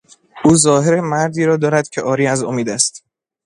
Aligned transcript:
او 0.45 0.55
ظاهر 0.55 0.99
مردی 0.99 1.45
را 1.45 1.57
دارد 1.57 1.89
که 1.89 2.01
عاری 2.01 2.27
از 2.27 2.43
امید 2.43 2.69
است. 2.69 3.03